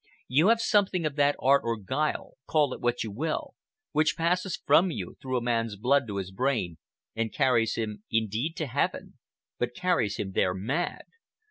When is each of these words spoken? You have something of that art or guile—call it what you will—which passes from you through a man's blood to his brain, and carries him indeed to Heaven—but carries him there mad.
You 0.27 0.47
have 0.47 0.59
something 0.59 1.05
of 1.05 1.15
that 1.17 1.35
art 1.39 1.61
or 1.63 1.77
guile—call 1.77 2.73
it 2.73 2.81
what 2.81 3.03
you 3.03 3.11
will—which 3.11 4.17
passes 4.17 4.59
from 4.65 4.89
you 4.89 5.15
through 5.21 5.37
a 5.37 5.43
man's 5.43 5.75
blood 5.75 6.07
to 6.07 6.15
his 6.17 6.31
brain, 6.31 6.79
and 7.15 7.31
carries 7.31 7.75
him 7.75 8.03
indeed 8.09 8.55
to 8.55 8.65
Heaven—but 8.65 9.75
carries 9.75 10.17
him 10.17 10.31
there 10.31 10.55
mad. 10.55 11.03